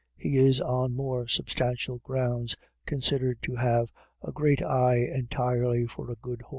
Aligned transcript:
He 0.17 0.35
is 0.35 0.59
on 0.59 0.95
more 0.95 1.27
substantial 1.27 1.99
grounds 1.99 2.55
considered 2.87 3.39
to 3.43 3.57
have 3.57 3.89
"a 4.23 4.31
great 4.31 4.63
eye 4.63 4.95
entirely 4.97 5.85
for 5.85 6.09
a 6.11 6.15
good 6.15 6.41
horse." 6.41 6.49